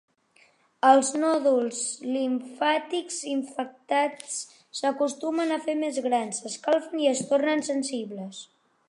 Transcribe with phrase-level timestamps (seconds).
[0.91, 1.81] Els nòduls
[2.15, 4.39] limfàtics infectats
[4.79, 8.43] s'acostumen a fer més grans, s'escalfen i es tornen sensibles.